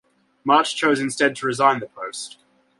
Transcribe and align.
March 0.43 0.75
chose 0.75 0.99
instead 0.99 1.35
to 1.35 1.45
resign 1.45 1.79
the 1.79 1.85
post. 1.85 2.39